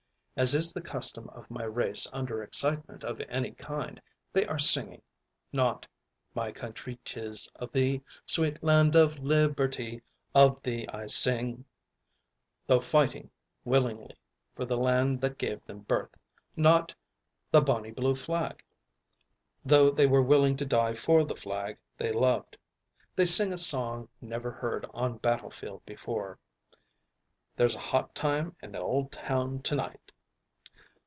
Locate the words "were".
20.07-20.23